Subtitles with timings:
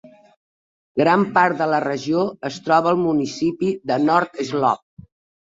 [1.01, 5.07] Gran part de la regió es troba al municipi de North Slope.